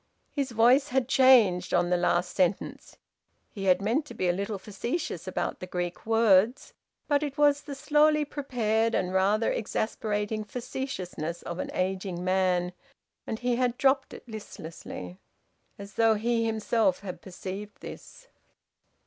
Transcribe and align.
His 0.31 0.49
voice 0.49 0.87
had 0.87 1.07
changed 1.07 1.75
on 1.75 1.91
the 1.91 1.95
last 1.95 2.35
sentence. 2.35 2.97
He 3.51 3.65
had 3.65 3.83
meant 3.83 4.03
to 4.07 4.15
be 4.15 4.27
a 4.27 4.33
little 4.33 4.57
facetious 4.57 5.27
about 5.27 5.59
the 5.59 5.67
Greek 5.67 6.07
words; 6.07 6.73
but 7.07 7.21
it 7.21 7.37
was 7.37 7.61
the 7.61 7.75
slowly 7.75 8.25
prepared 8.25 8.95
and 8.95 9.13
rather 9.13 9.51
exasperating 9.51 10.43
facetiousness 10.43 11.43
of 11.43 11.59
an 11.59 11.69
ageing 11.75 12.23
man, 12.23 12.73
and 13.27 13.37
he 13.37 13.57
had 13.57 13.77
dropped 13.77 14.11
it 14.11 14.27
listlessly, 14.27 15.19
as 15.77 15.93
though 15.93 16.15
he 16.15 16.45
himself 16.47 17.01
had 17.01 17.21
perceived 17.21 17.79
this. 17.81 18.27